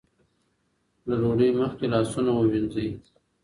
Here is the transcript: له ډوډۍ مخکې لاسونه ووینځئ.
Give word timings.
له 1.07 1.15
ډوډۍ 1.21 1.49
مخکې 1.61 1.85
لاسونه 1.93 2.31
ووینځئ. 2.33 2.89